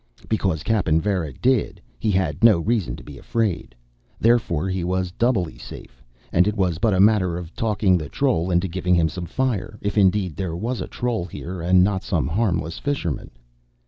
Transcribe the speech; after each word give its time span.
Because 0.27 0.63
Cappen 0.63 0.99
Varra 0.99 1.31
did, 1.31 1.79
he 1.99 2.09
had 2.09 2.43
no 2.43 2.57
reason 2.59 2.95
to 2.95 3.03
be 3.03 3.19
afraid; 3.19 3.75
therefore 4.19 4.67
he 4.67 4.83
was 4.83 5.11
doubly 5.11 5.59
safe, 5.59 6.01
and 6.33 6.47
it 6.47 6.57
was 6.57 6.79
but 6.79 6.95
a 6.95 6.99
matter 6.99 7.37
of 7.37 7.53
talking 7.55 7.99
the 7.99 8.09
troll 8.09 8.49
into 8.49 8.67
giving 8.67 8.95
him 8.95 9.09
some 9.09 9.27
fire. 9.27 9.77
If 9.79 9.99
indeed 9.99 10.35
there 10.35 10.55
was 10.55 10.81
a 10.81 10.87
troll 10.87 11.25
here, 11.25 11.61
and 11.61 11.83
not 11.83 12.01
some 12.01 12.27
harmless 12.27 12.79
fisherman. 12.79 13.29